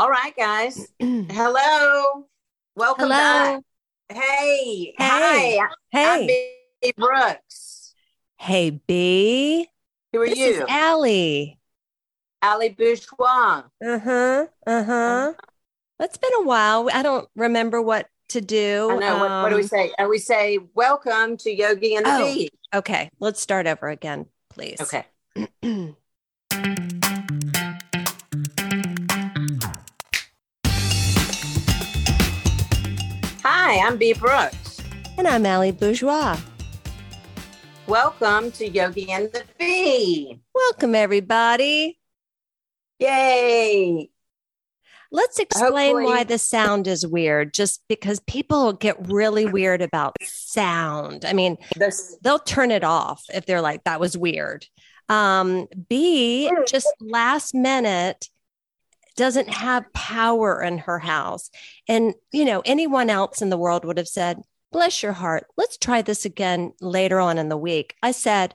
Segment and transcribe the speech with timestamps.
[0.00, 0.88] All right, guys.
[0.98, 2.24] Hello.
[2.74, 3.16] Welcome Hello.
[3.18, 3.62] back.
[4.08, 4.94] Hey.
[4.96, 5.58] Hey.
[5.58, 5.58] Hi.
[5.60, 6.54] I'm Hey.
[6.80, 6.92] Bee.
[6.96, 7.92] Brooks.
[8.38, 9.68] Hey, Bee.
[10.14, 10.46] Who are This you?
[10.52, 11.60] is Allie.
[12.40, 13.64] Ali Bourgeois.
[13.84, 14.46] Uh huh.
[14.66, 15.32] Uh huh.
[15.98, 16.88] It's been a while.
[16.90, 18.88] I don't remember what to do.
[18.92, 19.18] I know.
[19.18, 19.92] what, what do we Um, say?
[19.98, 22.24] Uh, we say, Welcome to Yogi and the Oh.
[22.24, 22.50] Bee.
[22.74, 24.80] Okay, let's start over again, please.
[24.80, 25.04] Okay.
[33.72, 34.14] Hi, I'm Bee.
[34.14, 34.82] Brooks.
[35.16, 36.36] and I'm Allie Bourgeois.
[37.86, 40.40] Welcome to Yogi and the Bee.
[40.52, 41.96] Welcome, everybody.
[42.98, 44.10] Yay.
[45.12, 50.16] Let's explain Hopefully- why the sound is weird, just because people get really weird about
[50.20, 51.24] sound.
[51.24, 54.66] I mean, This they'll turn it off if they're like, that was weird.
[55.08, 58.30] Um, Bee, just last minute,
[59.20, 61.50] doesn't have power in her house.
[61.86, 64.40] And, you know, anyone else in the world would have said,
[64.72, 67.94] bless your heart, let's try this again later on in the week.
[68.02, 68.54] I said,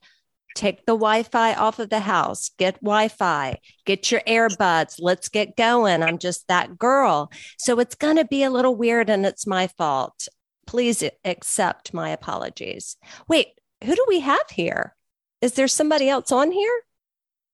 [0.56, 5.30] take the Wi Fi off of the house, get Wi Fi, get your earbuds, let's
[5.30, 6.02] get going.
[6.02, 7.32] I'm just that girl.
[7.60, 10.28] So it's going to be a little weird and it's my fault.
[10.66, 12.98] Please accept my apologies.
[13.28, 13.50] Wait,
[13.84, 14.96] who do we have here?
[15.42, 16.82] Is there somebody else on here?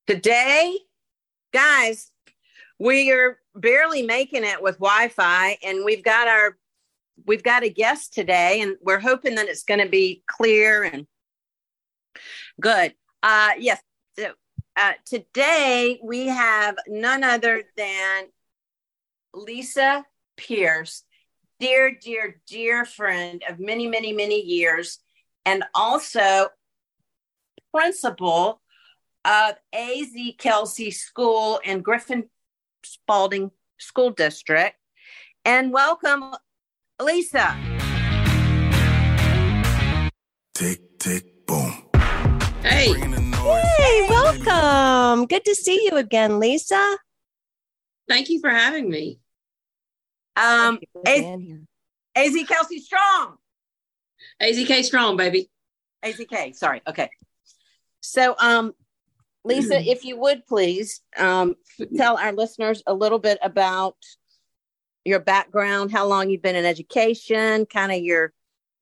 [0.08, 0.78] today,
[1.54, 2.11] guys,
[2.82, 6.58] we are barely making it with Wi-Fi, and we've got our
[7.28, 11.06] we've got a guest today, and we're hoping that it's going to be clear and
[12.60, 12.96] good.
[13.22, 13.80] Uh, yes.
[14.18, 14.32] So,
[14.76, 18.24] uh, today we have none other than
[19.32, 20.04] Lisa
[20.36, 21.04] Pearce,
[21.60, 24.98] dear, dear, dear friend of many, many, many years,
[25.46, 26.48] and also
[27.72, 28.60] principal
[29.24, 32.28] of AZ Kelsey School in Griffin
[32.84, 34.76] Spalding School District.
[35.46, 36.34] And welcome,
[37.02, 37.58] Lisa.
[40.54, 41.84] Tick, tick, boom.
[42.62, 43.64] Hey, Bringing the noise.
[43.78, 45.26] Hey, welcome.
[45.26, 46.98] Good to see you again, Lisa.
[48.08, 49.20] thank you for having me.
[50.36, 51.62] Um, Thank you AZ, being here.
[52.16, 53.38] AZ Kelsey Strong.
[54.42, 55.50] AZK Strong, baby.
[56.06, 56.82] AZK, sorry.
[56.88, 57.10] Okay.
[58.02, 58.74] So, um,
[59.44, 61.56] Lisa, if you would please um,
[61.98, 63.96] tell our listeners a little bit about
[65.04, 68.34] your background, how long you've been in education, kind of your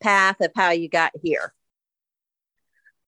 [0.02, 1.54] path of how you got here.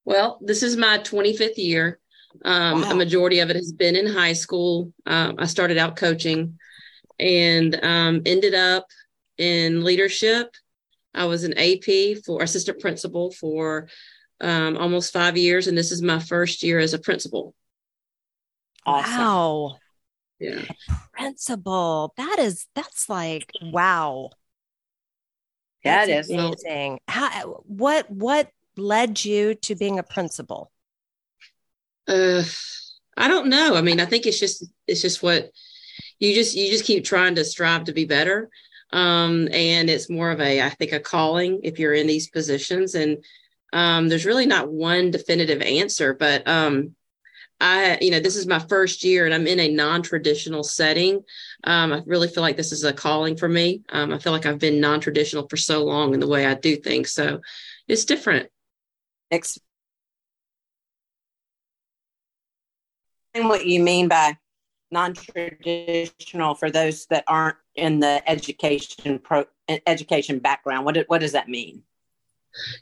[0.06, 2.00] Well, this is my 25th year.
[2.46, 2.92] Um, Wow.
[2.92, 4.94] A majority of it has been in high school.
[5.06, 6.58] Um, I started out coaching
[7.20, 8.88] and um, ended up
[9.38, 10.56] in leadership.
[11.14, 13.90] I was an AP for assistant principal for
[14.42, 17.56] um, almost five years, and this is my first year as a principal.
[18.86, 19.78] Wow.
[20.40, 20.66] Yeah.
[21.14, 22.14] Principal.
[22.18, 24.32] That is, that's like, wow.
[25.84, 26.36] That That's is.
[26.36, 27.00] amazing.
[27.08, 30.72] How, what, what led you to being a principal?
[32.08, 32.44] Uh,
[33.18, 33.76] I don't know.
[33.76, 35.52] I mean, I think it's just it's just what
[36.20, 38.50] you just you just keep trying to strive to be better.
[38.92, 42.96] Um, and it's more of a I think a calling if you're in these positions.
[42.96, 43.24] And
[43.74, 46.96] um, there's really not one definitive answer, but um,
[47.60, 51.24] I you know this is my first year and I'm in a non-traditional setting.
[51.64, 53.84] Um, I really feel like this is a calling for me.
[53.90, 56.76] Um, I feel like I've been non-traditional for so long in the way I do
[56.76, 57.40] things, so
[57.88, 58.50] it's different.
[59.30, 59.60] Ex-
[63.34, 64.38] Explain what you mean by
[64.90, 69.46] non-traditional for those that aren't in the education pro
[69.88, 70.86] education background.
[70.86, 71.84] What what does that mean?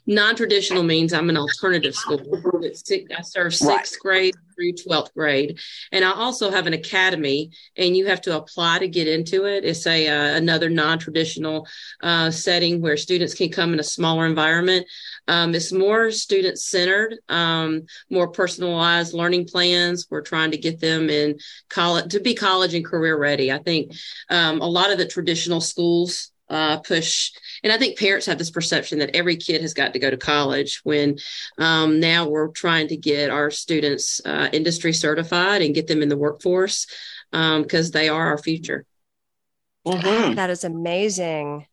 [0.06, 2.20] Non-traditional means I'm an alternative school.
[2.62, 3.78] I serve Right.
[3.86, 5.58] sixth grade through 12th grade.
[5.92, 9.64] And I also have an academy and you have to apply to get into it.
[9.64, 11.66] It's a, uh, another non-traditional
[12.02, 14.86] uh, setting where students can come in a smaller environment.
[15.28, 20.06] Um, it's more student centered, um, more personalized learning plans.
[20.10, 21.38] We're trying to get them in
[21.68, 23.50] college to be college and career ready.
[23.52, 23.92] I think
[24.28, 27.30] um, a lot of the traditional schools uh, push
[27.62, 30.16] and I think parents have this perception that every kid has got to go to
[30.16, 31.18] college when
[31.58, 36.08] um, now we're trying to get our students uh, industry certified and get them in
[36.08, 36.86] the workforce
[37.30, 38.84] because they are our future.
[39.86, 40.36] Mhm.
[40.36, 41.66] That is amazing.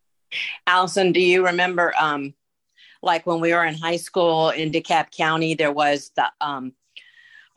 [0.66, 2.34] Allison, do you remember um
[3.02, 6.74] like when we were in high school in DeKalb County, there was the um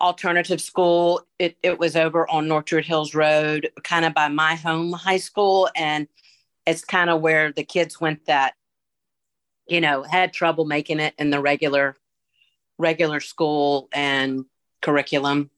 [0.00, 1.22] alternative school.
[1.38, 5.69] It it was over on Northwood Hills Road, kind of by my home high school.
[5.76, 6.08] And
[6.66, 8.54] it's kind of where the kids went that,
[9.66, 11.96] you know, had trouble making it in the regular
[12.78, 14.46] regular school and
[14.80, 15.50] curriculum.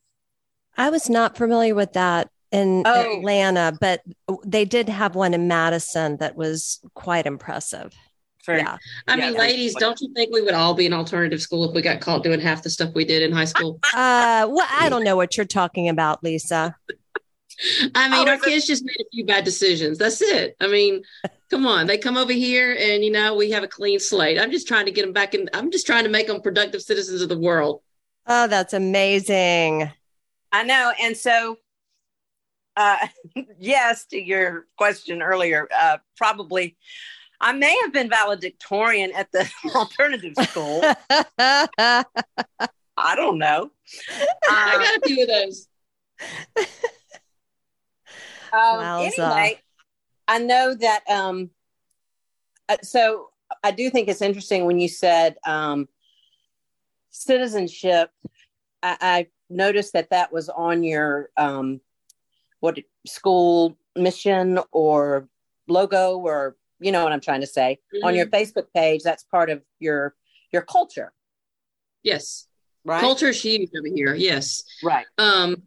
[0.77, 3.19] I was not familiar with that in Oh.
[3.19, 4.03] Atlanta, but
[4.45, 7.95] they did have one in Madison that was quite impressive.
[8.43, 8.77] For, Yeah.
[9.07, 11.73] I Yeah, mean, ladies, don't you think we would all be in alternative school if
[11.75, 13.79] we got caught doing half the stuff we did in high school?
[13.95, 16.75] Uh, well, I don't know what you're talking about, Lisa.
[17.95, 19.99] I mean, Oh, our kids just made a few bad decisions.
[19.99, 20.57] That's it.
[20.61, 21.03] I mean,
[21.51, 24.39] come on, they come over here and you know we have a clean slate.
[24.41, 25.49] I'm just trying to get them back in.
[25.53, 27.83] I'm just trying to make them productive citizens of the world.
[28.27, 29.91] Oh, that's amazing.
[30.53, 30.93] I know.
[31.01, 31.59] And so,
[32.77, 33.07] uh,
[33.59, 36.77] yes, to your question earlier, uh, probably
[37.41, 40.81] I may have been valedictorian at the alternative school.
[42.97, 43.71] I don't know.
[44.49, 45.69] I got a few of those.
[48.53, 49.61] Um, anyway,
[50.29, 51.09] I know that.
[51.09, 51.51] Um,
[52.69, 53.31] uh, so
[53.63, 55.89] I do think it's interesting when you said um,
[57.11, 58.11] citizenship.
[58.83, 61.81] I, I noticed that that was on your um,
[62.61, 65.29] what school mission or
[65.69, 69.03] logo or you know what I'm trying to say on your Facebook page.
[69.03, 70.15] That's part of your
[70.51, 71.13] your culture,
[72.03, 72.47] Yes,
[72.85, 73.01] right?
[73.01, 74.15] culture is huge over here.
[74.15, 74.65] Yes.
[74.83, 75.07] right?
[75.17, 75.63] Um,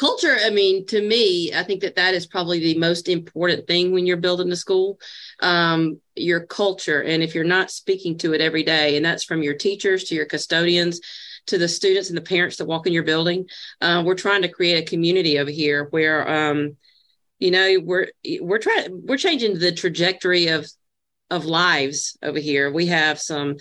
[0.00, 3.92] culture, I mean, to me, I think that that is probably the most important thing
[3.92, 4.98] when you're building a school.
[5.40, 9.42] Um, your culture, and if you're not speaking to it every day, and that's from
[9.42, 11.00] your teachers to your custodians
[11.46, 13.46] to the students and the parents that walk in your building,
[13.82, 16.76] uh, we're trying to create a community over here where, um,
[17.38, 18.08] you know, we're
[18.40, 20.66] we're trying we're changing the trajectory of
[21.30, 22.72] of lives over here.
[22.72, 23.56] We have some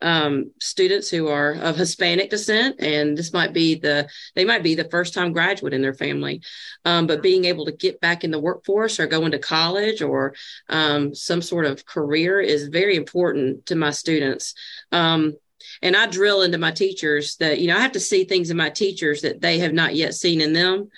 [0.00, 4.74] um, students who are of Hispanic descent, and this might be the they might be
[4.74, 6.42] the first time graduate in their family,
[6.84, 10.34] um, but being able to get back in the workforce or go into college or
[10.68, 14.54] um, some sort of career is very important to my students.
[14.92, 15.34] Um,
[15.82, 18.56] and I drill into my teachers that you know I have to see things in
[18.56, 20.88] my teachers that they have not yet seen in them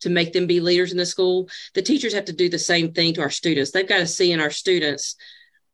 [0.00, 1.48] to make them be leaders in the school.
[1.74, 3.70] The teachers have to do the same thing to our students.
[3.70, 5.16] They've got to see in our students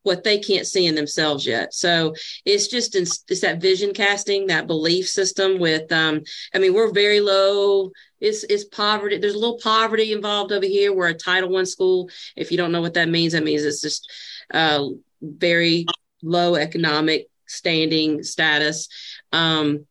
[0.09, 1.73] what they can't see in themselves yet.
[1.73, 2.15] So
[2.45, 5.61] it's just it's, it's that vision casting, that belief system.
[5.61, 6.23] With um,
[6.53, 7.93] I mean, we're very low.
[8.19, 9.19] It's it's poverty.
[9.19, 10.93] There's a little poverty involved over here.
[10.93, 12.11] We're a Title One school.
[12.35, 14.11] If you don't know what that means, that means it's just
[14.53, 14.85] uh,
[15.23, 15.87] very
[16.23, 18.89] low economic standing status.
[19.31, 19.87] Um,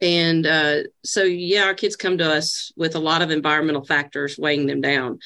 [0.00, 4.38] and uh, so, yeah, our kids come to us with a lot of environmental factors
[4.38, 5.18] weighing them down.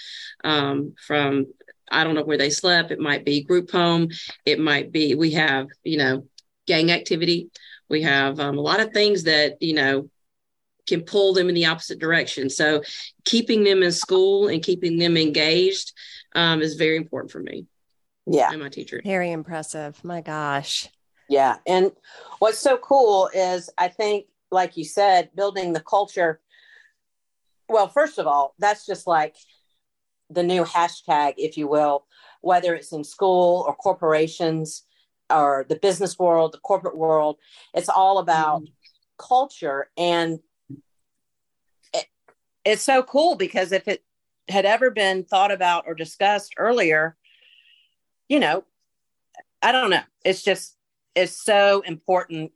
[0.43, 1.47] Um, from
[1.91, 2.91] I don't know where they slept.
[2.91, 4.09] It might be group home.
[4.45, 6.27] It might be we have you know
[6.67, 7.51] gang activity.
[7.89, 10.09] We have um, a lot of things that you know
[10.87, 12.51] can pull them in the opposite direction.
[12.51, 12.83] So
[13.25, 15.93] keeping them in school and keeping them engaged
[16.35, 17.67] um, is very important for me
[18.27, 18.51] Yeah.
[18.53, 19.01] and my teacher.
[19.03, 20.03] Very impressive.
[20.05, 20.89] My gosh.
[21.27, 21.57] Yeah.
[21.67, 21.93] And
[22.39, 26.39] what's so cool is I think, like you said, building the culture.
[27.67, 29.37] Well, first of all, that's just like
[30.31, 32.07] the new hashtag, if you will,
[32.41, 34.85] whether it's in school or corporations
[35.31, 37.37] or the business world, the corporate world.
[37.73, 38.73] It's all about mm-hmm.
[39.19, 39.91] culture.
[39.97, 40.41] And
[41.93, 42.07] it,
[42.65, 44.03] it's so cool because if it
[44.49, 47.17] had ever been thought about or discussed earlier,
[48.29, 48.65] you know,
[49.63, 50.03] I don't know.
[50.25, 50.77] It's just,
[51.15, 52.53] it's so important.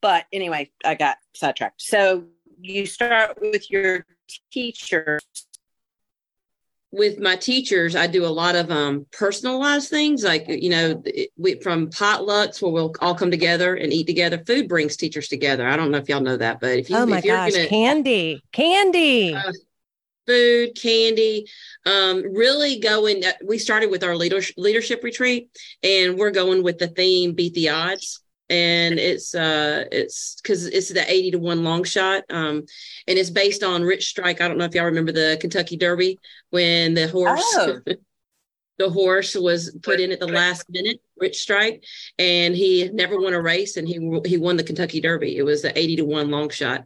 [0.00, 1.80] But anyway, I got sidetracked.
[1.80, 2.24] So
[2.60, 4.04] you start with your
[4.50, 5.18] teacher.
[6.92, 11.02] With my teachers, I do a lot of um, personalized things, like you know,
[11.38, 14.42] we, from potlucks where we'll all come together and eat together.
[14.46, 15.66] Food brings teachers together.
[15.66, 17.52] I don't know if y'all know that, but if you, Oh my if you're gosh.
[17.52, 18.42] gonna Candy.
[18.52, 19.34] Candy.
[19.34, 19.52] Uh,
[20.26, 21.46] food, candy,
[21.86, 23.22] um, really going.
[23.44, 25.48] We started with our leadership leadership retreat,
[25.82, 28.21] and we're going with the theme "Beat the Odds."
[28.52, 32.24] And it's uh it's because it's the 80 to 1 long shot.
[32.30, 32.64] Um,
[33.08, 34.40] and it's based on Rich Strike.
[34.40, 37.78] I don't know if y'all remember the Kentucky Derby when the horse Oh.
[38.78, 41.84] the horse was put in at the last minute, Rich Strike,
[42.18, 43.94] and he never won a race, and he
[44.26, 45.36] he won the Kentucky Derby.
[45.36, 46.84] It was the eighty to one long shot,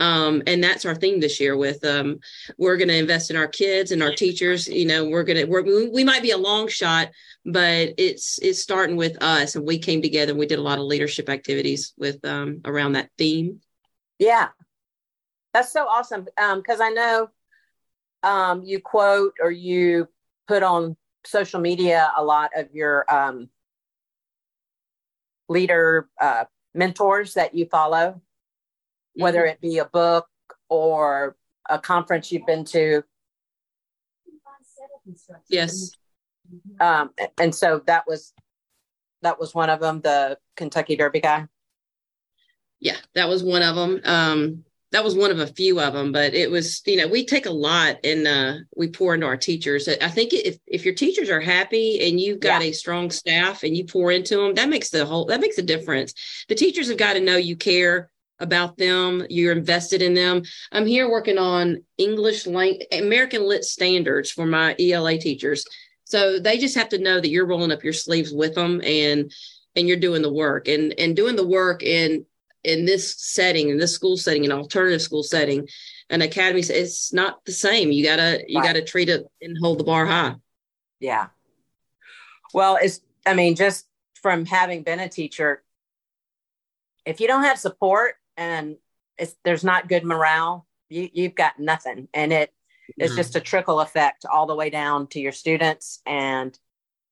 [0.00, 1.56] um, and that's our theme this year.
[1.56, 2.20] With um,
[2.58, 4.68] we're going to invest in our kids and our teachers.
[4.68, 7.08] You know, we're gonna we we might be a long shot,
[7.46, 10.32] but it's it's starting with us, and we came together.
[10.32, 13.60] and We did a lot of leadership activities with um, around that theme.
[14.18, 14.48] Yeah.
[15.54, 16.26] That's so awesome.
[16.36, 17.30] Um, because I know
[18.22, 20.08] um you quote or you
[20.48, 23.48] put on social media a lot of your um
[25.48, 28.20] leader uh mentors that you follow,
[29.14, 30.26] whether it be a book
[30.68, 31.36] or
[31.70, 33.02] a conference you've been to.
[35.48, 35.92] Yes.
[36.80, 38.32] Um, and so that was
[39.22, 41.46] that was one of them, the Kentucky Derby guy.
[42.80, 46.12] yeah that was one of them um that was one of a few of them,
[46.12, 49.36] but it was, you know, we take a lot and uh, we pour into our
[49.36, 49.88] teachers.
[49.88, 52.68] I think if, if your teachers are happy and you've got yeah.
[52.68, 55.62] a strong staff and you pour into them, that makes the whole, that makes a
[55.62, 56.14] difference.
[56.48, 60.42] The teachers have got to know you care about them, you're invested in them.
[60.70, 65.66] I'm here working on English lang- American Lit standards for my ELA teachers.
[66.06, 69.30] So they just have to know that you're rolling up your sleeves with them and
[69.74, 72.24] and you're doing the work and and doing the work in
[72.64, 75.68] in this setting, in this school setting, an alternative school setting,
[76.10, 77.92] an academy, it's not the same.
[77.92, 78.66] You gotta you right.
[78.66, 80.34] gotta treat it and hold the bar high.
[81.00, 81.28] Yeah.
[82.54, 85.62] Well, it's I mean, just from having been a teacher,
[87.04, 88.76] if you don't have support and
[89.18, 92.08] it's there's not good morale, you you've got nothing.
[92.14, 92.52] And it
[92.96, 93.16] it's mm-hmm.
[93.16, 96.58] just a trickle effect all the way down to your students and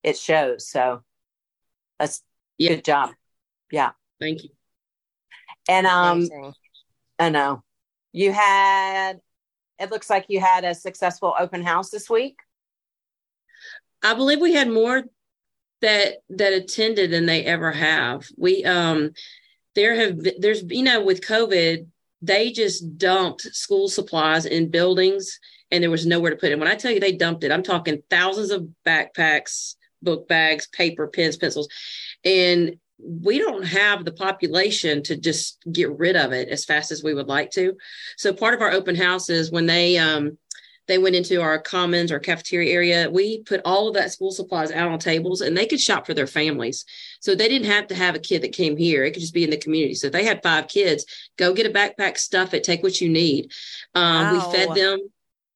[0.02, 0.69] it shows.
[0.69, 1.02] So
[1.99, 2.23] that's
[2.59, 2.75] yeah.
[2.75, 3.11] good job.
[3.71, 3.90] Yeah.
[4.21, 4.50] Thank you.
[5.69, 6.54] And um, Amazing.
[7.19, 7.62] I know
[8.12, 9.21] you had.
[9.81, 12.37] It looks like you had a successful open house this week.
[14.02, 15.02] I believe we had more
[15.81, 18.26] that that attended than they ever have.
[18.37, 19.12] We um,
[19.75, 21.87] there have there's you know with COVID
[22.23, 25.38] they just dumped school supplies in buildings
[25.75, 26.59] and there was nowhere to put it.
[26.59, 31.09] When I tell you they dumped it, I'm talking thousands of backpacks, book bags, paper,
[31.09, 31.69] pens, pencils,
[32.25, 37.02] and we don't have the population to just get rid of it as fast as
[37.02, 37.76] we would like to.
[38.16, 40.38] So part of our open house is when they um,
[40.87, 44.71] they went into our commons or cafeteria area, we put all of that school supplies
[44.71, 46.85] out on tables and they could shop for their families.
[47.21, 49.04] So they didn't have to have a kid that came here.
[49.04, 49.95] It could just be in the community.
[49.95, 51.04] So if they had five kids,
[51.37, 53.50] go get a backpack, stuff it, take what you need.
[53.95, 54.50] Um, wow.
[54.50, 55.00] We fed them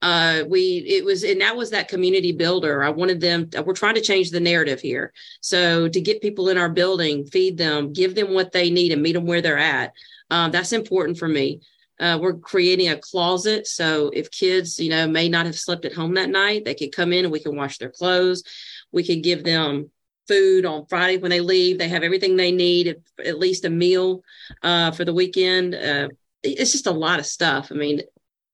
[0.00, 2.82] uh we it was and that was that community builder.
[2.82, 5.12] I wanted them we're trying to change the narrative here.
[5.40, 9.02] So to get people in our building feed them give them what they need and
[9.02, 9.92] meet them where they're at
[10.30, 11.60] um, that's important for me.
[12.00, 15.92] Uh, we're creating a closet so if kids you know may not have slept at
[15.92, 18.44] home that night they could come in and we can wash their clothes.
[18.92, 19.90] We can give them
[20.28, 21.78] food on friday when they leave.
[21.78, 24.22] They have everything they need at least a meal
[24.62, 25.74] uh, for the weekend.
[25.74, 26.08] Uh,
[26.44, 27.72] it's just a lot of stuff.
[27.72, 28.02] I mean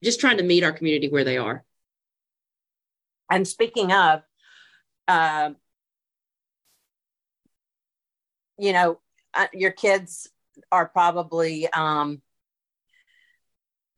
[0.04, 1.64] just trying to meet our community where they are.
[3.30, 4.22] And speaking of,
[5.08, 5.50] uh,
[8.58, 9.00] you know,
[9.32, 10.28] uh, your kids
[10.70, 12.22] are probably um,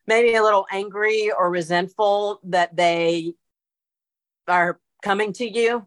[0.07, 3.35] maybe a little angry or resentful that they
[4.49, 5.87] are coming to you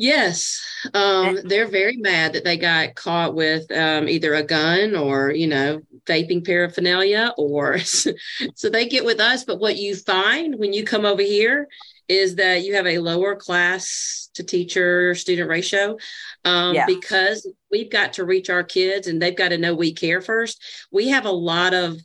[0.00, 0.64] Yes,
[0.94, 5.48] um, they're very mad that they got caught with um, either a gun or you
[5.48, 8.12] know vaping paraphernalia, or so
[8.70, 9.42] they get with us.
[9.42, 11.66] But what you find when you come over here
[12.06, 15.96] is that you have a lower class to teacher student ratio
[16.44, 16.86] um, yeah.
[16.86, 20.62] because we've got to reach our kids and they've got to know we care first.
[20.92, 21.98] We have a lot of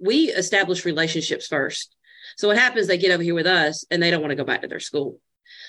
[0.00, 1.94] we establish relationships first.
[2.38, 2.86] So what happens?
[2.86, 4.80] They get over here with us and they don't want to go back to their
[4.80, 5.20] school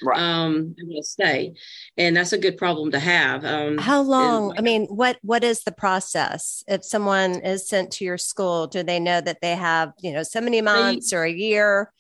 [0.04, 0.20] right.
[0.20, 1.54] um I will stay.
[1.98, 5.44] And that's a good problem to have um how long and, i mean what what
[5.44, 6.64] is the process?
[6.68, 10.24] If someone is sent to your school do they know that they have you know
[10.24, 11.92] so many months they, or a year?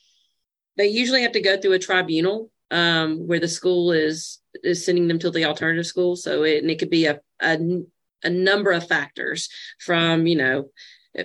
[0.77, 5.07] They usually have to go through a tribunal um where the school is is sending
[5.07, 6.15] them to the alternative school.
[6.15, 7.57] So it, and it could be a, a
[8.23, 9.49] a number of factors
[9.79, 10.69] from you know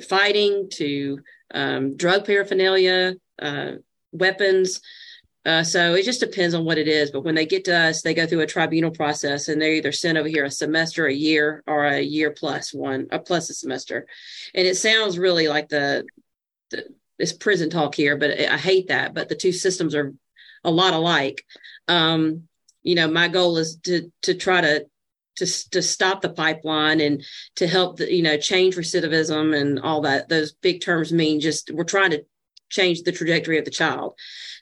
[0.09, 1.19] fighting to
[1.53, 3.73] um, drug paraphernalia uh,
[4.13, 4.81] weapons
[5.47, 7.11] uh, so it just depends on what it is.
[7.11, 9.93] But when they get to us, they go through a tribunal process and they're either
[9.93, 13.55] sent over here a semester, a year, or a year plus one, a plus a
[13.55, 14.07] semester.
[14.55, 16.05] And it sounds really like the,
[16.71, 16.85] the
[17.19, 19.15] this prison talk here, but I hate that.
[19.15, 20.15] But the two systems are
[20.65, 21.45] a lot alike.
[21.87, 22.49] Um,
[22.83, 24.87] you know, my goal is to to try to
[25.37, 27.25] to to stop the pipeline and
[27.57, 30.29] to help the you know change recidivism and all that.
[30.29, 32.25] Those big terms mean just we're trying to
[32.71, 34.15] change the trajectory of the child.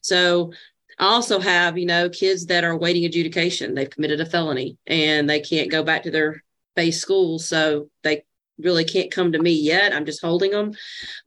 [0.02, 0.52] So
[0.98, 3.74] I also have, you know, kids that are awaiting adjudication.
[3.74, 6.42] They've committed a felony and they can't go back to their
[6.74, 7.38] base school.
[7.38, 8.24] So they
[8.58, 9.94] really can't come to me yet.
[9.94, 10.72] I'm just holding them.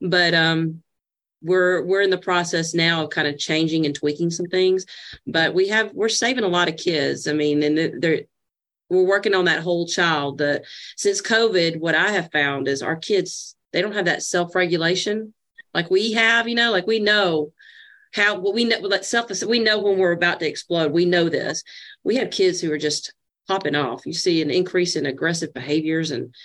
[0.01, 0.83] But um
[1.41, 4.85] we're we're in the process now of kind of changing and tweaking some things.
[5.25, 7.27] But we have we're saving a lot of kids.
[7.27, 8.21] I mean, and they're
[8.89, 10.38] we're working on that whole child.
[10.38, 10.63] The
[10.97, 15.33] since COVID, what I have found is our kids they don't have that self regulation
[15.74, 16.48] like we have.
[16.48, 17.54] You know, like we know
[18.13, 21.30] how well we know let self we know when we're about to explode we know
[21.30, 21.63] this
[22.04, 23.13] we have kids who are just
[23.48, 26.36] popping off you see an increase in aggressive behaviors and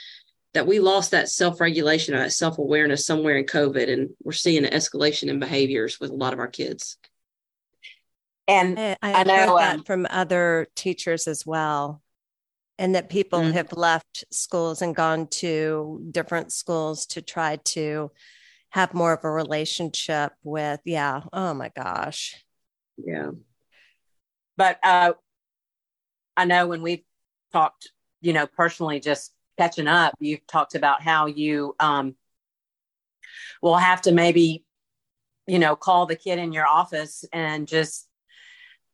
[0.55, 4.71] that we lost that self-regulation or that self-awareness somewhere in covid and we're seeing an
[4.73, 6.99] escalation in behaviors with a lot of our kids
[8.47, 12.01] and i, I, I know that um, from other teachers as well
[12.79, 13.55] and that people Mhm.
[13.55, 18.13] have left schools and gone to different schools to try to
[18.71, 22.45] have more of a relationship with yeah oh my gosh
[22.97, 23.31] Yeah.
[24.57, 25.13] but uh
[26.37, 27.05] i know when we've
[27.53, 32.15] talked you know personally just catching up you've talked about how you um
[33.63, 34.65] will have to maybe
[35.47, 38.09] you know call the kid in your office and just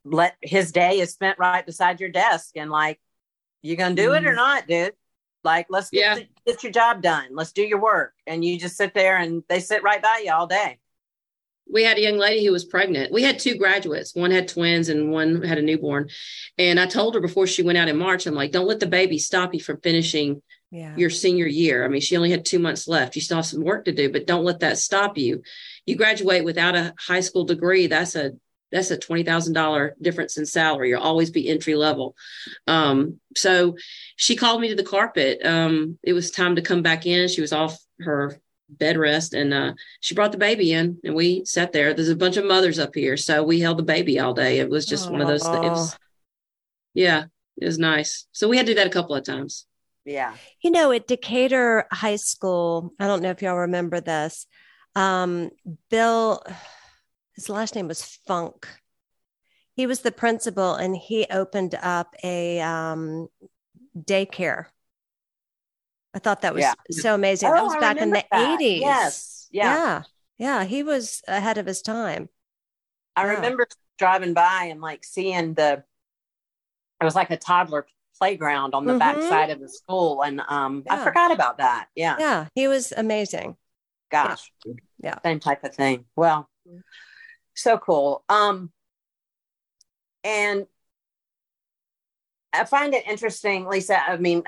[0.05, 3.01] let his day is spent right beside your desk and like
[3.63, 4.37] you gonna do it or Mhm.
[4.37, 4.95] not dude
[5.45, 6.15] like let's get, Yeah.
[6.17, 9.43] the- get your job done let's do your work and you just sit there and
[9.49, 10.79] they sit right by you all day
[11.73, 13.13] we had a young lady who was pregnant.
[13.13, 14.15] We had two graduates.
[14.15, 16.11] One had twins and one had a newborn.
[16.59, 18.87] And I told her before she went out in March, I'm like, don't let the
[18.87, 21.85] baby stop you from finishing yeah your senior year.
[21.85, 23.15] I mean, she only had two months left.
[23.15, 25.43] You still have some work to do, but don't let that stop you.
[25.87, 27.87] You graduate without a high school degree.
[27.87, 28.33] That's a
[28.73, 30.89] that's a twenty thousand dollar difference in salary.
[30.89, 32.17] You'll always be entry level.
[32.67, 33.77] Um, so
[34.17, 35.45] she called me to the carpet.
[35.45, 37.29] Um, it was time to come back in.
[37.29, 41.45] She was off her bed rest and uh, she brought the baby in and we
[41.45, 41.93] sat there.
[41.95, 43.17] There's a bunch of mothers up here.
[43.17, 44.59] So we held the baby all day.
[44.59, 45.97] It was just one of those it was
[46.95, 47.25] yeah,
[47.61, 48.27] it was nice.
[48.33, 49.67] So we had to do that a couple of times.
[50.05, 54.47] yeah You know, at Decatur High School, I don't know if y'all remember this.
[54.95, 55.51] Um,
[55.91, 56.43] Bill,
[57.35, 58.69] his last name was Funk.
[59.75, 63.29] He was the principal and he opened up a um,
[63.99, 64.67] daycare.
[66.15, 66.75] I thought that was Yeah.
[66.91, 67.51] so amazing.
[67.51, 68.59] that Oh, was I back in the that.
[68.61, 68.81] 80s.
[68.81, 69.75] yes yeah.
[69.75, 70.03] Yeah.
[70.39, 70.65] Yeah.
[70.65, 72.29] He was ahead of his time.
[73.17, 73.33] I Yeah.
[73.35, 73.67] remember
[73.99, 75.85] driving by and like seeing the
[77.01, 77.87] it was like a toddler
[78.19, 78.99] playground on the Mhm.
[78.99, 81.89] back side of the school and um I forgot about that.
[81.95, 82.17] Yeah.
[82.19, 82.49] Yeah.
[82.55, 83.57] He was amazing.
[84.11, 84.53] Gosh.
[85.03, 85.19] Yeah.
[85.25, 86.05] Same type of thing.
[86.15, 86.49] Well,
[87.55, 88.25] so cool.
[88.29, 88.71] Um
[90.25, 90.67] and
[92.53, 93.99] I find it interesting, Lisa.
[94.01, 94.43] I mean,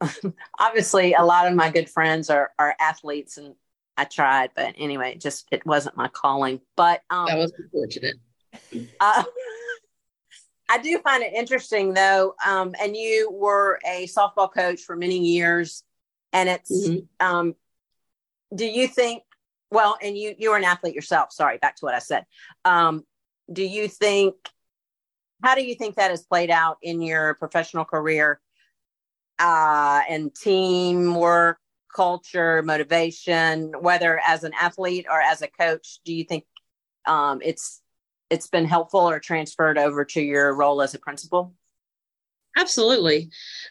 [0.58, 3.54] obviously a lot of my good friends are are athletes and
[3.96, 6.60] I tried, but anyway, it just it wasn't my calling.
[6.76, 8.16] But um That was unfortunate.
[9.00, 9.24] Uh,
[10.68, 15.18] I do find it interesting though, um, and you were a softball coach for many
[15.18, 15.84] years,
[16.32, 16.88] and it's.
[16.88, 17.06] Mhm.
[17.20, 17.54] Um,
[18.54, 19.22] do you think?
[19.72, 21.32] Well, and you you were an athlete yourself.
[21.32, 22.26] Sorry, back to what I said.
[22.64, 23.04] Um,
[23.50, 24.34] do you think?
[25.42, 28.38] How do you think that has played out in your professional career?
[29.38, 31.58] Uh, and teamwork,
[31.92, 36.44] culture, motivation, whether as an athlete or as a coach, do you think
[37.06, 37.80] um, it's
[38.28, 41.54] it's been helpful or transferred over to your role as a principal?
[42.58, 43.30] Absolutely.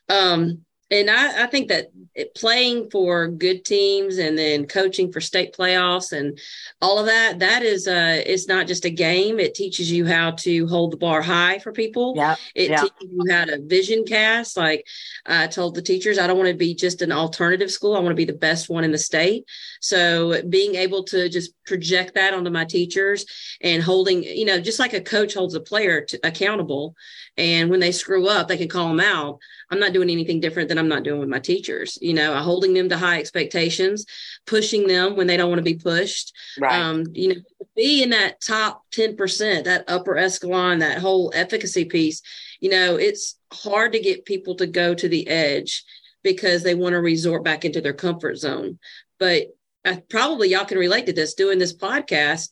[0.10, 1.88] Um, and I, I think that
[2.36, 6.38] playing for good teams and then coaching for state playoffs and
[6.82, 9.40] all of that, that is uh it's not just a game.
[9.40, 12.14] It teaches you how to hold the bar high for people.
[12.18, 12.82] Yeah, It Yeah.
[12.82, 14.58] teaches you how to vision cast.
[14.58, 14.86] Like
[15.26, 17.96] I told the teachers, I don't want to be just an alternative school.
[17.96, 19.46] I want to be the best one in the state.
[19.80, 23.26] So being able to just project that onto my teachers
[23.62, 26.96] and holding, you know, just like a coach holds a player to, accountable.
[27.38, 29.40] And when they screw up, they can call them out.
[29.72, 31.98] I'm not doing anything different than I'm not doing with my teachers.
[32.02, 34.06] You know, I'm holding them to high expectations,
[34.46, 36.74] pushing them when they don't want to be pushed right.
[36.74, 37.42] um, you know,
[37.76, 42.22] be in that top 10%, that upper echelon, that whole efficacy piece,
[42.60, 45.84] you know, it's hard to get people to go to the edge
[46.24, 48.78] because they want to resort back into their comfort zone.
[49.20, 49.48] But
[49.86, 52.50] uh, probably y'all can relate to this doing this podcast.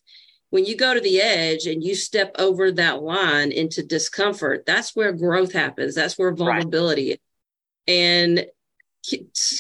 [0.50, 4.96] When you go to the edge and you step over that line into discomfort, that's
[4.96, 5.96] where growth happens.
[5.96, 7.18] That's where vulnerability is.
[7.88, 8.46] And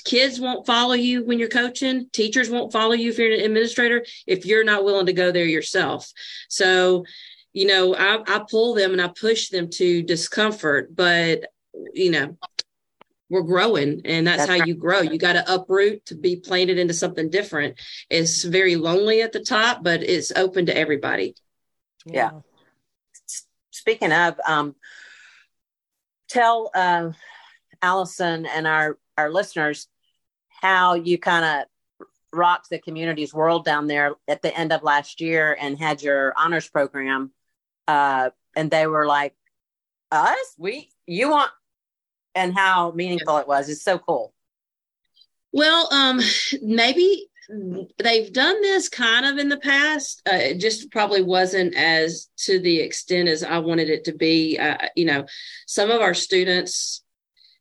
[0.04, 4.06] kids won't follow you when you're coaching teachers won't follow you if you're an administrator
[4.28, 6.12] if you're not willing to go there yourself
[6.49, 7.06] so
[7.54, 11.45] you know i, I pull them and i push them to discomfort but
[11.93, 12.38] you know
[13.29, 14.67] we're growing and that's, That's how right.
[14.67, 19.21] you grow you got to uproot to be planted into something different it's very lonely
[19.21, 21.35] at the top but it's open to everybody
[22.05, 22.31] Yeah.
[23.71, 24.75] Speaking of, um,
[26.27, 27.11] tell uh,
[27.81, 29.87] Allison and our our listeners
[30.49, 35.21] how you kind of rocked the community's world down there at the end of last
[35.21, 37.31] year and had your honors program,
[37.87, 39.33] uh, and they were like,
[40.11, 41.51] "Us, we, you want."
[42.35, 43.69] And how meaningful it was.
[43.69, 44.33] It's so cool.
[45.51, 46.21] Well, um,
[46.61, 47.27] maybe
[47.97, 50.21] they've done this kind of in the past.
[50.31, 54.57] Uh, it just probably wasn't as to the extent as I wanted it to be.
[54.57, 55.25] Uh, you know,
[55.65, 57.03] some of our students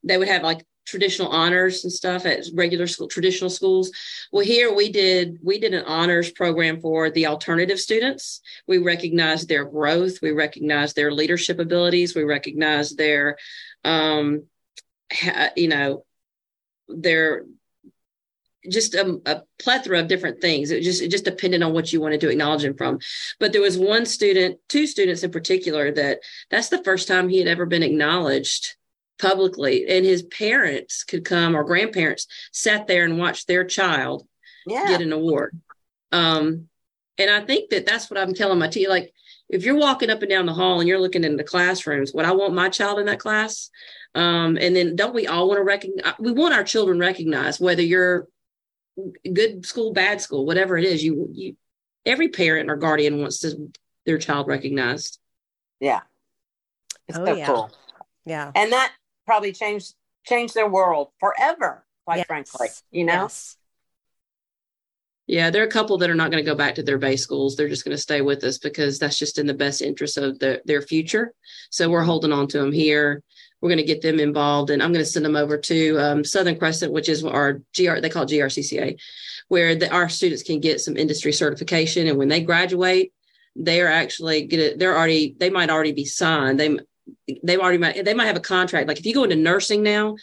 [0.04, 3.90] they would have like traditional honors and stuff at regular school traditional schools
[4.32, 9.48] well here we did we did an honors program for the alternative students we recognized
[9.48, 13.36] their growth we recognized their leadership abilities we recognized their
[13.84, 14.44] um
[15.56, 16.04] you know,
[16.88, 17.44] they're
[18.68, 20.70] just a, a, plethora of different things.
[20.70, 22.98] It just it just depended on what you wanted to acknowledge him from.
[23.38, 27.38] But there was one student, two students in particular, that that's the first time he
[27.38, 28.76] had ever been acknowledged
[29.18, 34.26] publicly, and his parents could come or grandparents sat there and watched their child
[34.66, 34.86] Yeah.
[34.86, 35.60] get an award.
[36.12, 36.68] Um,
[37.18, 38.88] and I think that that's what I'm telling my team.
[38.88, 39.12] Like,
[39.48, 42.24] if you're walking up and down the hall and you're looking in the classrooms, what
[42.24, 43.70] I want my child in that class.
[44.18, 46.14] Um, and then don't we all want to recognize?
[46.18, 48.26] We want our children recognized, whether you're
[49.32, 51.04] good school, bad school, whatever it is.
[51.04, 51.56] You, you,
[52.04, 53.70] every parent or guardian wants to,
[54.06, 55.20] their child recognized.
[55.78, 56.00] Yeah.
[57.06, 57.46] It's Oh, so yeah.
[57.46, 57.70] cool.
[58.24, 58.50] Yeah.
[58.56, 58.92] And that
[59.24, 59.94] probably changed
[60.26, 62.26] changed their world forever, quite Yes.
[62.26, 62.68] frankly.
[62.90, 63.22] You know?
[63.22, 63.56] Yes.
[65.28, 67.22] Yeah, there are a couple that are not going to go back to their base
[67.22, 67.54] schools.
[67.54, 70.38] They're just going to stay with us because that's just in the best interest of
[70.38, 71.34] the, their future.
[71.70, 73.22] So we're holding on to them here.
[73.60, 76.24] We're going to get them involved, and I'm going to send them over to um,
[76.24, 78.00] Southern Crescent, which is our GR.
[78.00, 78.98] They call it GRCCA,
[79.48, 83.12] where the, our students can get some industry certification, and when they graduate,
[83.56, 84.78] they are actually get it.
[84.78, 85.34] They're already.
[85.38, 86.60] They might already be signed.
[86.60, 86.78] They
[87.42, 88.04] they already might.
[88.04, 88.86] They might have a contract.
[88.86, 90.14] Like if you go into nursing now,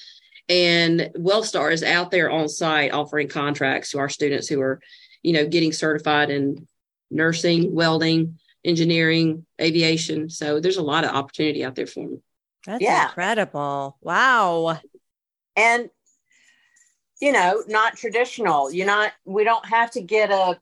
[0.48, 4.80] and Wellstar is out there on site offering contracts to our students who are,
[5.24, 6.68] you know, getting certified in
[7.10, 10.30] nursing, welding, engineering, aviation.
[10.30, 12.22] So there's a lot of opportunity out there for them.
[12.66, 13.08] That's Yeah.
[13.08, 13.98] incredible.
[14.02, 14.80] Wow.
[15.56, 15.90] And
[17.22, 18.72] you know, not traditional.
[18.72, 20.60] You're not we don't have to get a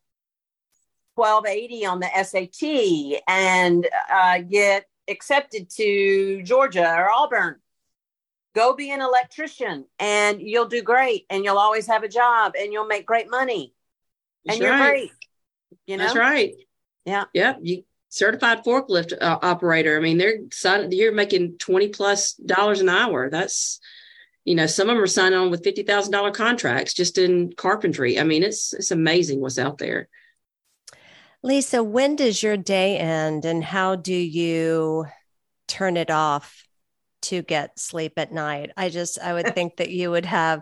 [1.16, 7.60] 1280 on the SAT and uh, get accepted to Georgia or Auburn.
[8.56, 12.72] Go be an electrician and you'll do great and you'll always have a job and
[12.72, 13.74] you'll make great money.
[14.46, 15.12] That's and you're great.
[15.88, 16.04] You know?
[16.04, 16.54] That's right.
[17.06, 17.26] Yeah.
[17.34, 17.60] Yep.
[17.62, 19.98] You certified forklift uh, operator.
[19.98, 23.30] I mean, they're sign- you're making 20 plus dollars an hour.
[23.32, 23.80] That's,
[24.46, 28.20] you know, some of them are signing on with $50,000 contracts just in carpentry.
[28.20, 30.10] I mean, it's, it's amazing what's out there.
[31.42, 35.08] Lisa, when does your day end and how do you
[35.68, 36.68] turn it off
[37.24, 38.70] to get sleep at night?
[38.78, 40.62] I just, I would think that you would have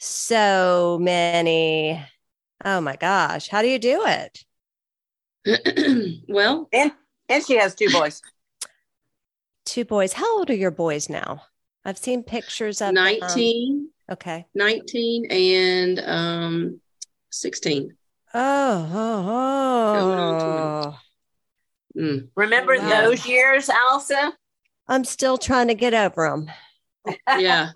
[0.00, 2.04] so many.
[2.64, 3.48] Oh my gosh.
[3.48, 4.44] How do you do it?
[6.28, 6.92] well, And
[7.28, 8.22] and she has two boys.
[9.64, 10.12] Two boys.
[10.12, 11.42] How old are your boys now?
[11.84, 13.04] I've seen pictures of them.
[13.20, 14.46] 19, Okay.
[14.54, 16.80] 19 and um
[17.30, 17.96] 16.
[18.34, 19.28] Oh, oh,
[20.94, 20.98] oh.
[22.00, 22.28] Mm.
[22.34, 22.88] Remember Wow.
[22.88, 24.32] those years, Alsa?
[24.88, 26.50] I'm still trying to get over them.
[27.38, 27.70] Yeah.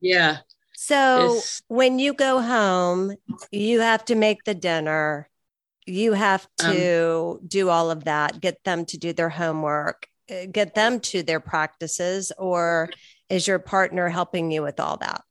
[0.00, 0.38] Yeah.
[0.74, 3.14] So It's- when you go home,
[3.50, 5.28] you have to make the dinner.
[5.86, 10.46] You have Um, to do all of that, get them to do their homework, uh,
[10.50, 12.90] get them to their practices, or
[13.28, 15.22] is your partner helping you with all that?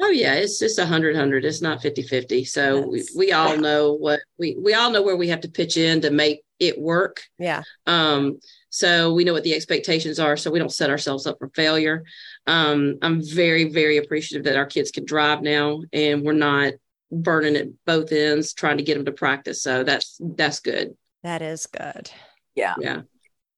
[0.00, 1.44] Oh yeah, it's just a hundred hundred.
[1.44, 2.44] It's not 50 50.
[2.44, 3.10] So we, Yes.
[3.14, 6.10] we all know what we, we all know where we have to pitch in to
[6.10, 7.22] make it work.
[7.38, 7.62] Yeah.
[7.86, 11.50] Um, so we know what the expectations are, so we don't set ourselves up for
[11.54, 12.04] failure.
[12.46, 16.72] Um, I'm very, very appreciative that our kids can drive now and we're not
[17.12, 19.62] burning at both ends trying to get them to practice.
[19.62, 20.96] So that's that's good.
[21.22, 22.10] That is good.
[22.54, 22.74] Yeah.
[22.80, 23.02] Yeah.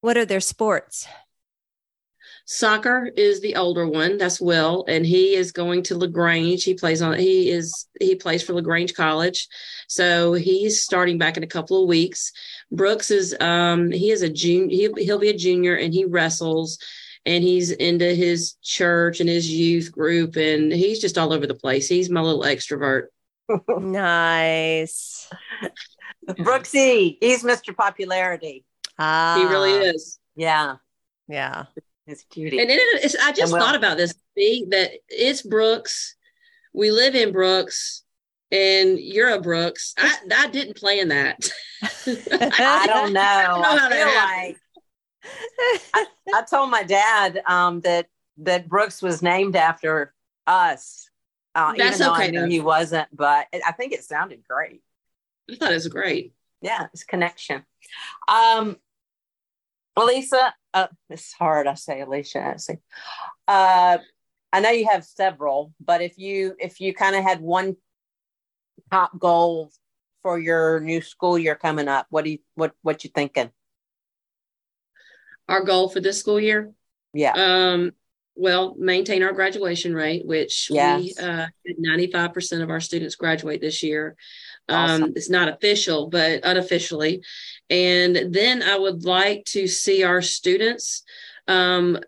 [0.00, 1.06] What are their sports?
[2.46, 4.18] Soccer is the older one.
[4.18, 6.62] That's Will, and he is going to Lagrange.
[6.62, 7.18] He plays on.
[7.18, 9.48] He is he plays for Lagrange College,
[9.88, 12.32] so he's starting back in a couple of weeks.
[12.70, 14.76] Brooks is um he is a junior.
[14.76, 16.78] He'll, he'll be a junior, and he wrestles,
[17.24, 21.54] and he's into his church and his youth group, and he's just all over the
[21.54, 21.88] place.
[21.88, 23.04] He's my little extrovert.
[23.78, 25.28] Nice.
[26.28, 27.76] Brooksy, he's Mr.
[27.76, 28.64] Popularity.
[28.98, 30.18] Ah, He really is.
[30.36, 30.76] Yeah.
[31.28, 31.64] Yeah.
[32.06, 32.60] He's a cutie.
[32.60, 33.60] And it, it's, I just And Will.
[33.60, 36.16] thought about this, Bee, that it's Brooks.
[36.72, 38.02] We live in Brooks,
[38.50, 39.94] and you're a Brooks.
[39.96, 41.48] I, I didn't plan that.
[41.82, 43.20] I don't know.
[43.62, 44.56] know I feel happened.
[45.94, 48.06] like I told my dad um, that
[48.38, 50.12] that Brooks was named after
[50.46, 51.08] us.
[51.54, 52.48] Uh, That's even though I okay, knew though.
[52.48, 54.82] he wasn't, but it, I think it sounded great.
[55.50, 56.32] I thought it was great.
[56.60, 57.64] Yeah, it's connection.
[58.28, 58.76] Um,
[59.96, 61.66] Elisa, uh, it's hard.
[61.66, 62.54] I say Alicia.
[62.54, 62.78] I say,
[63.46, 63.98] uh,
[64.52, 67.76] I know you have several, but if you if you kind of had one
[68.90, 69.70] top goal
[70.22, 73.50] for your new school year coming up, what do you what what you thinking?
[75.48, 76.72] Our goal for this school year,
[77.12, 77.92] Yeah, um,
[78.36, 81.00] well, maintain our graduation rate, which Yes.
[81.00, 81.46] we uh,
[81.86, 84.16] 95% of our students graduate this year.
[84.68, 85.04] Awesome.
[85.04, 87.22] Um, it's not official, but unofficially.
[87.70, 91.04] And then I would like to see our students
[91.46, 91.98] um,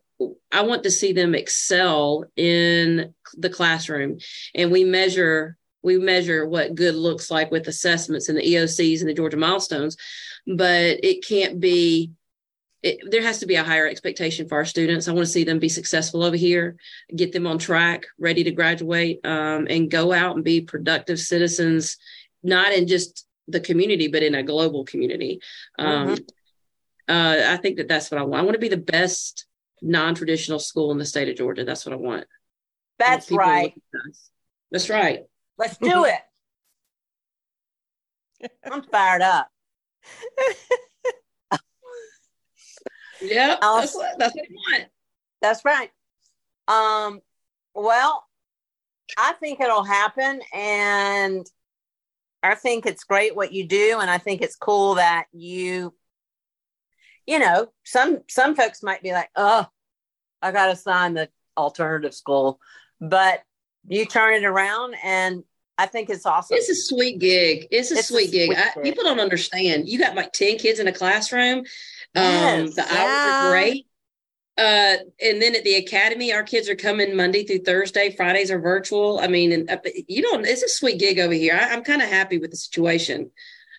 [0.50, 4.18] I want to see them excel in the classroom,
[4.54, 9.08] and we measure we measure what good looks like with assessments and the EOCs and
[9.08, 9.96] the Georgia milestones,
[10.46, 12.12] but it can't be.
[12.86, 15.08] It, there has to be a higher expectation for our students.
[15.08, 16.76] I want to see them be successful over here,
[17.16, 21.96] get them on track, ready to graduate, um, and go out and be productive citizens,
[22.44, 25.40] not in just the community, but in a global community.
[25.80, 26.22] Um, mm-hmm.
[27.08, 28.40] uh, I think that that's what I want.
[28.40, 29.46] I want to be the best
[29.82, 31.64] non-traditional school in the state of Georgia.
[31.64, 32.26] That's what I want.
[33.00, 33.74] That's want right.
[34.70, 35.24] That's right.
[35.58, 36.20] Let's do it.
[38.70, 39.50] I'm fired up.
[43.20, 44.90] yeah, that's what, that's what I want.
[45.42, 45.90] That's right.
[46.68, 47.20] Um,
[47.74, 48.24] well,
[49.16, 51.46] I think it'll happen, and
[52.42, 55.94] I think it's great what you do, and I think it's cool that you,
[57.26, 59.66] you know, some some folks might be like, "Oh,
[60.42, 62.60] I got to sign the alternative school,"
[63.00, 63.42] but
[63.88, 65.44] you turn it around, and
[65.78, 66.56] I think it's awesome.
[66.56, 67.68] It's a sweet gig.
[67.70, 68.46] It's a, it's sweet, a gig.
[68.52, 69.88] sweet I, people don't understand.
[69.88, 71.64] You got like ten kids in a classroom.
[72.16, 73.46] Um, yes, the hours yeah.
[73.46, 73.86] are great.
[74.58, 78.14] Uh, and then at the academy, our kids are coming Monday through Thursday.
[78.16, 79.18] Fridays are virtual.
[79.18, 79.76] I mean, and uh,
[80.08, 80.46] you don't.
[80.46, 81.54] It's a sweet gig over here.
[81.54, 83.30] I, am kind of happy with the situation,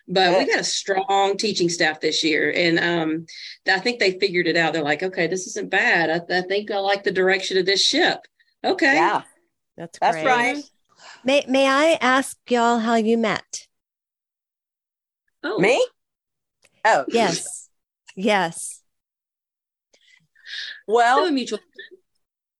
[0.06, 3.26] but we got a strong teaching staff this year, and um,
[3.66, 4.72] I think they figured it out.
[4.72, 6.10] They're like, okay, this isn't bad.
[6.10, 8.20] I, I think I like the direction of this ship.
[8.62, 9.22] Okay, yeah,
[9.76, 10.62] that's that's right.
[11.24, 13.66] May May I ask y'all how you met?
[15.42, 15.84] Oh, me?
[16.84, 17.67] Oh, yes,
[18.18, 18.82] yes.
[20.86, 22.00] Well, through a mutual friend.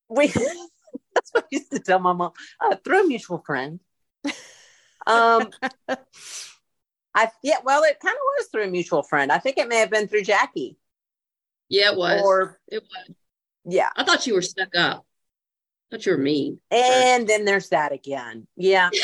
[0.08, 0.26] We
[1.14, 2.32] that's what I used to tell my mom.
[2.60, 3.80] Uh, through a mutual friend.
[5.06, 5.50] Um
[7.14, 9.32] I yeah, well, it kind of was through a mutual friend.
[9.32, 10.76] I think it may have been through Jackie.
[11.68, 12.22] Yeah, it was.
[12.22, 13.16] Or it was.
[13.64, 13.88] Yeah.
[13.96, 15.04] I thought you were stuck up.
[15.90, 16.60] I thought you were mean.
[16.70, 18.46] And then there's that again.
[18.56, 18.90] Yeah.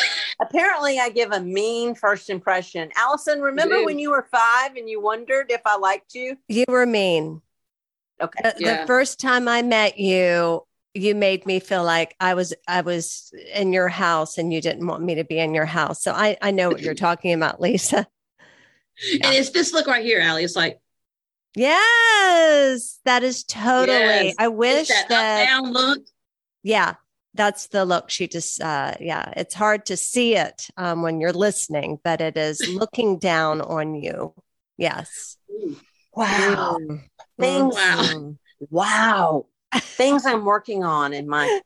[0.49, 2.91] Apparently I give a mean first impression.
[2.97, 6.37] Allison, remember when you were five and you wondered if I liked you?
[6.49, 7.41] You were mean.
[8.21, 8.41] Okay.
[8.43, 8.81] The, yeah.
[8.81, 10.63] the first time I met you,
[10.95, 14.87] you made me feel like I was I was in your house and you didn't
[14.87, 16.03] want me to be in your house.
[16.03, 18.07] So I I know what you're talking about, Lisa.
[19.03, 19.27] Yeah.
[19.27, 20.45] And it's this look right here, Allie.
[20.45, 20.81] It's like
[21.57, 23.97] Yes, that is totally.
[23.99, 24.35] Yes.
[24.39, 26.01] I wish that, that down look.
[26.63, 26.95] Yeah,
[27.35, 28.11] that's the look.
[28.11, 32.37] She just, uh, yeah, it's hard to see it um, when you're listening, but it
[32.37, 34.35] is looking down on you.
[34.79, 35.37] Yes.
[36.13, 36.79] Wow.
[36.81, 37.03] Mm.
[37.39, 38.35] Things, wow.
[38.71, 39.47] Wow.
[39.75, 41.61] Things I'm working on in my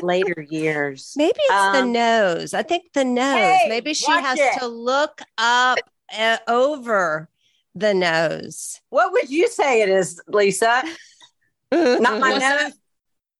[0.00, 1.14] later years.
[1.16, 2.54] Maybe it's um, the nose.
[2.54, 3.36] I think the nose.
[3.36, 4.60] Hey, Maybe she has it.
[4.60, 5.78] to look up
[6.16, 7.28] uh, over
[7.74, 8.80] the nose.
[8.90, 10.82] What would you say it is, Lisa?
[11.72, 12.72] Not my nose.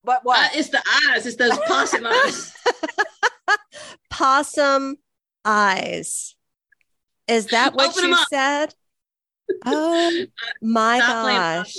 [0.08, 0.38] But what?
[0.38, 1.26] Uh, it's the eyes.
[1.26, 2.54] It's those possum eyes.
[4.10, 4.96] possum
[5.44, 6.34] eyes.
[7.28, 8.74] Is that what Open you said?
[9.66, 10.24] Oh
[10.62, 11.76] my gosh.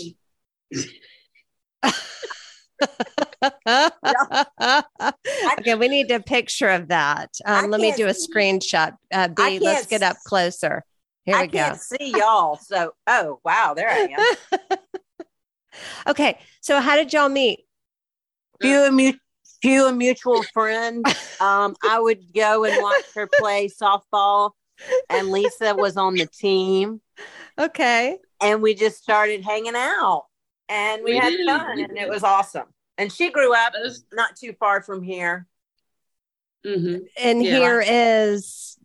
[5.57, 7.31] okay, we need a picture of that.
[7.43, 8.95] Um, let me do a screenshot.
[9.11, 10.83] Uh, Bee, let's get up closer.
[11.25, 11.73] Here I we go.
[11.79, 12.57] see y'all.
[12.57, 14.59] So, oh wow, there I am.
[16.09, 17.61] okay, so how did y'all meet?
[18.61, 19.13] Few a, mu-
[19.61, 21.05] few a mutual friend.
[21.41, 24.51] Um, I would go and watch her play softball,
[25.09, 26.99] and Lisa was on the team.
[27.57, 28.17] Okay.
[28.41, 30.25] And we just started hanging out
[30.69, 31.47] and we, we had did.
[31.47, 32.67] fun and it was awesome.
[32.97, 34.05] And she grew up was...
[34.13, 35.47] not too far from here.
[36.65, 37.05] Mm-hmm.
[37.17, 37.51] And yeah.
[37.51, 38.77] here is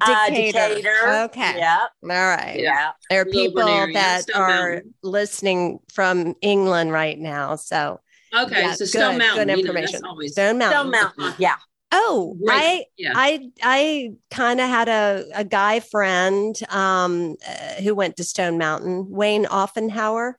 [0.00, 0.58] uh, Decatur.
[0.58, 1.08] Uh, Decatur.
[1.24, 1.58] Okay.
[1.58, 1.86] Yeah.
[2.02, 2.58] All right.
[2.58, 2.90] Yeah.
[3.10, 7.56] There are people that are listening from England right now.
[7.56, 8.00] So
[8.34, 8.62] okay.
[8.62, 9.48] Yeah, so Stone good, Mountain.
[9.48, 10.00] Good information.
[10.04, 10.78] You know, Stone Mountain.
[10.78, 11.34] Stone Mountain.
[11.38, 11.56] Yeah.
[11.94, 13.12] Oh, I, yeah.
[13.14, 18.56] I, I kind of had a, a guy friend um, uh, who went to Stone
[18.56, 20.34] Mountain, Wayne Offenhauer.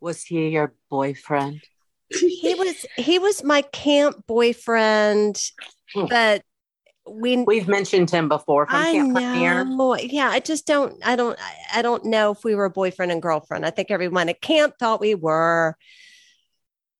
[0.00, 1.62] Was he your boyfriend?
[2.10, 2.86] he was.
[2.96, 5.40] He was my camp boyfriend,
[5.94, 6.06] hmm.
[6.08, 6.42] but
[7.08, 8.66] we we've mentioned him before.
[8.66, 9.96] From I camp know.
[9.96, 10.94] Yeah, I just don't.
[11.04, 11.38] I don't.
[11.72, 13.64] I don't know if we were boyfriend and girlfriend.
[13.64, 15.76] I think everyone at camp thought we were,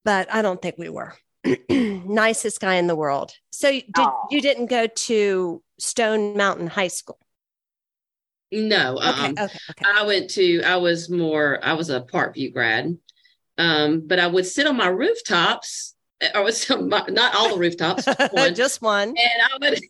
[0.04, 1.14] but I don't think we were.
[1.70, 3.32] nicest guy in the world.
[3.50, 4.26] So did, oh.
[4.30, 7.18] you didn't go to Stone Mountain High School?
[8.52, 8.98] No.
[8.98, 9.84] Okay, um, okay, okay.
[9.86, 12.96] I went to, I was more, I was a Parkview grad.
[13.58, 15.94] Um, but I would sit on my rooftops.
[16.34, 18.54] I was not all the rooftops, one.
[18.54, 19.08] just one.
[19.08, 19.80] And I would,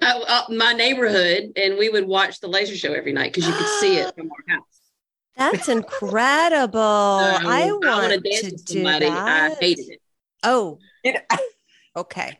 [0.02, 3.54] I, uh, my neighborhood, and we would watch the laser show every night because you
[3.54, 4.73] could see it from our house.
[5.36, 6.80] That's incredible.
[6.80, 9.06] Um, I wanna dance to with do somebody.
[9.06, 9.52] that.
[9.52, 10.00] I hated it.
[10.42, 11.20] Oh, You know,
[11.96, 12.38] okay.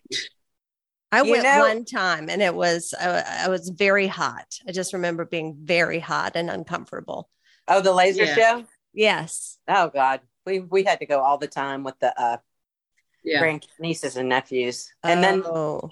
[1.12, 4.58] I You went know- one time and it was uh, I was very hot.
[4.68, 7.28] I just remember being very hot and uncomfortable.
[7.68, 8.34] oh, the laser Yeah.
[8.34, 8.64] show.
[8.92, 9.58] Yes.
[9.68, 12.36] Oh God, we we had to go all the time with the uh,
[13.24, 13.40] Yeah.
[13.40, 15.90] grand nieces and nephews, and then oh,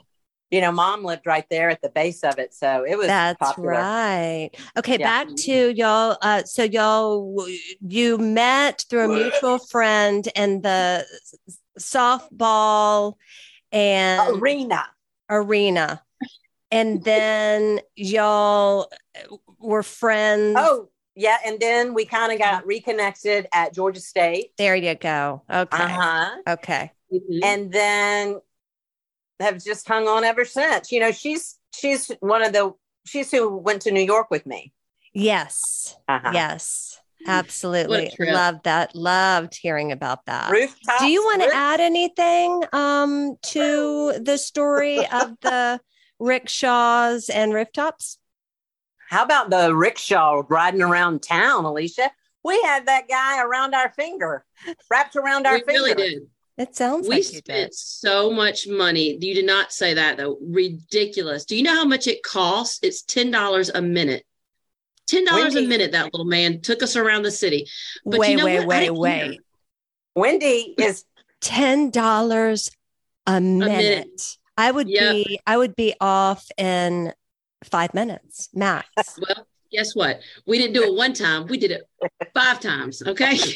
[0.52, 3.38] you know, mom lived right there at the base of it, so it was that's
[3.40, 3.70] popular.
[3.72, 4.50] right.
[4.76, 5.24] Okay, Yeah.
[5.24, 6.18] back to y'all.
[6.20, 7.44] Uh, so y'all,
[7.80, 11.06] you met through a mutual friend and the
[11.80, 13.14] softball
[13.72, 14.84] and Arena.
[15.30, 16.02] arena.
[16.70, 18.90] And then y'all
[19.58, 20.56] were friends.
[20.58, 24.52] Oh, yeah, and then we kind of got reconnected at Georgia State.
[24.58, 25.42] there you go.
[25.50, 25.82] Okay.
[25.82, 26.30] Uh huh.
[26.46, 26.92] Okay.
[27.12, 27.40] Mhm.
[27.42, 28.40] and then
[29.42, 30.90] have just hung on ever since.
[30.90, 32.72] You know, she's she's one of the
[33.06, 34.72] she's who went to New York with me.
[35.12, 35.96] Yes.
[36.08, 36.30] Uh-huh.
[36.32, 36.98] Yes.
[37.26, 38.10] Absolutely.
[38.14, 38.32] trip.
[38.32, 38.94] Loved that.
[38.94, 40.50] Loved hearing about that.
[40.50, 40.98] Rooftop.
[41.00, 45.80] Do you want to add anything um, to the story of the
[46.18, 48.18] rickshaws and rooftops?
[49.08, 52.10] How about the rickshaw riding around town, Alicia?
[52.44, 54.44] We had that guy around our finger,
[54.90, 55.72] wrapped around our we finger.
[55.72, 56.22] really did.
[56.62, 57.74] It sounds We like you spent did.
[57.74, 59.18] so much money.
[59.20, 60.38] You did not say that though.
[60.40, 61.44] Ridiculous.
[61.44, 62.78] Do you know how much it costs?
[62.82, 64.24] It's ten dollars a minute.
[65.08, 65.92] Ten dollars a minute.
[65.92, 67.66] That little man took us around the city.
[68.04, 68.68] But wait, you know wait, what?
[68.68, 69.20] Wait, wait.
[69.20, 69.34] care.
[70.14, 71.04] Wendy is
[71.40, 72.70] Ten dollars
[73.26, 73.68] a minute.
[73.68, 74.36] minute.
[74.56, 75.12] I would Yep.
[75.12, 77.12] be I would be off in
[77.64, 78.88] five minutes max.
[79.18, 80.20] Well, guess what?
[80.46, 81.46] We didn't do it one time.
[81.46, 81.82] We did it
[82.34, 83.02] five times.
[83.02, 83.36] Okay.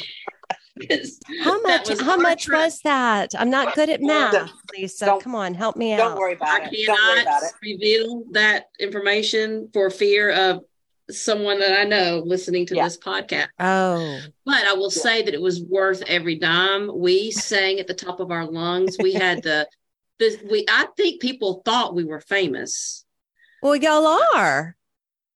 [0.81, 1.89] 'Cause How much?
[1.89, 2.61] was How much trip.
[2.61, 3.33] was that?
[3.39, 5.07] I'm not good at math, Don't- Lisa.
[5.07, 6.19] don't- Come on, help me don't out.
[6.19, 6.87] worry about I it.
[6.87, 7.53] Don't worry about cannot it.
[7.63, 10.65] reveal that information for fear of
[11.11, 12.85] someone that I know listening to Yeah.
[12.85, 13.49] this podcast.
[13.61, 16.91] Oh, But I will say that it was worth every dime.
[16.95, 18.97] We sang at the top of our lungs.
[18.99, 19.67] We had the,
[20.19, 20.65] the we.
[20.69, 23.05] I think people thought we were famous.
[23.63, 24.77] well, y'all are.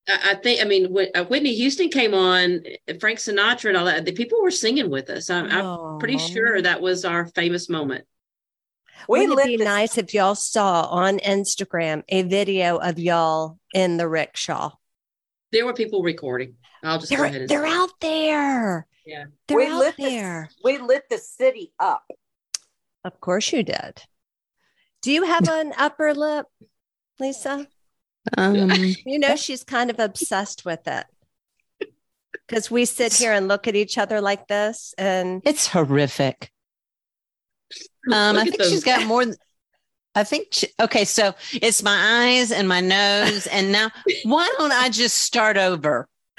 [0.09, 0.61] I, I think.
[0.61, 4.05] I mean, when uh, Whitney Houston came on, uh, Frank Sinatra, and all that.
[4.05, 5.31] The people were singing with us.
[5.31, 8.05] I'm, I'm pretty sure that was our famous moment.
[9.09, 13.59] We Wouldn't it be this- nice if y'all saw on Instagram a video of y'all
[13.73, 14.73] in the rickshaw?
[15.53, 16.55] There were people recording.
[16.83, 17.77] I'll just go ahead They're and they're say.
[17.77, 18.87] out there.
[19.05, 19.25] Yeah.
[19.49, 20.49] They're we out lit there.
[20.51, 22.05] The, we lit the city up.
[23.05, 24.03] Of course you did.
[25.03, 26.47] Do you have an upper lip,
[27.19, 27.67] Lisa?
[28.37, 28.71] Um,
[29.07, 31.07] You know she's kind of obsessed with it.
[32.47, 36.51] Because we sit here and look at each other like this, and it's horrific.
[38.11, 39.25] Um, I think those- she's got more.
[39.25, 39.37] Than,
[40.15, 40.49] I think.
[40.51, 43.91] She, okay, so it's my eyes and my nose, and now
[44.25, 46.09] why don't I just start over?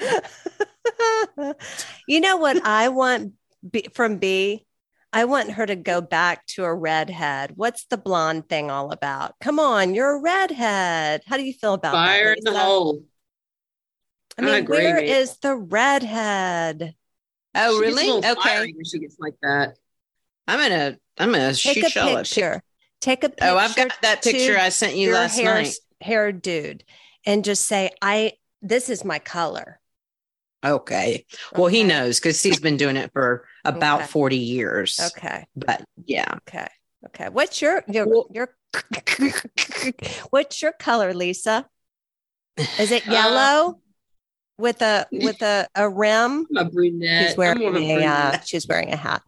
[2.06, 3.32] you know what I want
[3.68, 4.66] Bee, from Bee?
[5.12, 7.52] I want her to go back to a redhead.
[7.56, 9.34] What's the blonde thing all about?
[9.40, 11.22] Come on, you're a redhead.
[11.26, 12.06] How do you feel about that?
[12.06, 12.38] fire that?
[12.38, 13.02] in the hole.
[14.38, 15.10] I mean, I agree, where mate.
[15.10, 16.94] is the redhead?
[17.54, 18.18] Oh, She gets a really?
[18.18, 19.76] Okay, fiery when she gets like that.
[20.48, 20.96] I'm gonna.
[21.18, 22.62] I'm gonna Take shoot a y'all picture.
[23.00, 23.44] Take a picture.
[23.44, 25.74] Oh, I've got that picture I sent you last hair, night.
[26.00, 26.84] hair dude,
[27.26, 28.32] and just say, "I.
[28.62, 29.78] This is my color."
[30.64, 31.24] Okay.
[31.56, 34.08] Well, he knows because he's been doing it for about Okay.
[34.10, 35.00] 40 years.
[35.16, 35.46] Okay.
[35.56, 36.34] But yeah.
[36.48, 36.68] Okay.
[37.06, 37.28] Okay.
[37.30, 38.54] What's your your Well- your
[40.30, 41.66] What's your color, Lisa?
[42.78, 43.80] Is it Uh, yellow
[44.58, 46.46] with a with a, a rim?
[46.56, 47.28] I'm a brunette.
[47.28, 49.22] She's wearing I'm more a a uh, she's wearing a hat.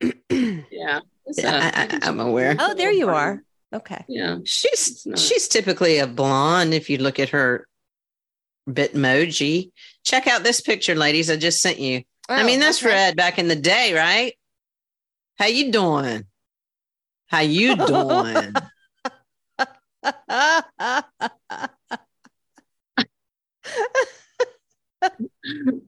[0.30, 1.00] Yeah.
[1.28, 2.54] It's, uh, I, I, I'm aware.
[2.58, 3.42] Oh, there you are.
[3.72, 4.04] Okay.
[4.08, 4.38] Yeah.
[4.44, 7.66] She's she's typically a blonde if you look at her
[8.68, 9.72] bitmoji.
[10.06, 11.28] Check out this picture, ladies.
[11.30, 12.04] I just sent you.
[12.28, 12.92] I mean, Oh, that's okay.
[12.94, 14.34] red back in the day, right?
[15.36, 16.24] How you doing?
[17.26, 18.54] How you doing?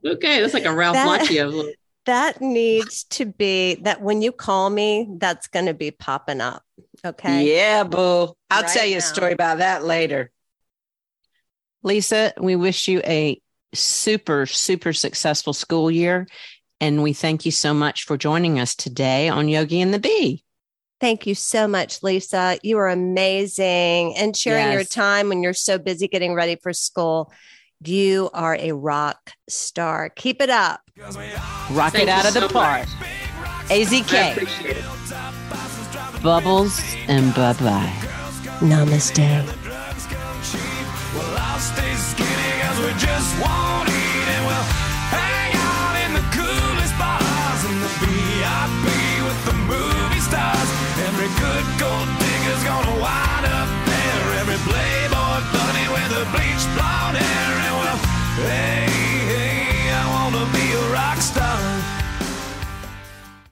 [0.05, 1.73] Okay, that's like a Ralph That- Macchio.
[2.07, 6.63] that needs to be that when you call me, that's going to be popping up.
[7.05, 7.55] Okay.
[7.57, 8.35] Yeah, boo.
[8.51, 10.31] I'll Right tell you a story about that later.
[11.83, 13.41] Lisa, we wish you a
[13.75, 16.27] super, super successful school year.
[16.81, 20.45] And we thank you so much for joining us today on Yogi and the Bee.
[21.01, 22.59] Thank you so much, Lisa.
[22.63, 27.33] You are amazing and sharing your time when you're so busy getting ready for school.
[27.85, 30.11] You are a rock star.
[30.11, 30.81] Keep it up.
[30.99, 32.89] Rock Thank it out you of the so park.
[32.91, 34.49] I AZK.
[36.23, 37.93] Bubbles, and bye bye.
[38.61, 39.68] Namaste.
[42.99, 44.69] just won't eat and we'll
[45.15, 48.87] hang out in the coolest bars and the VIP
[49.23, 50.69] with the movie stars.
[51.07, 54.27] Every good gold digger's gonna wind up there.
[54.43, 58.01] Every playboy bunny with the bleach blonde hair and we'll
[58.51, 58.98] hang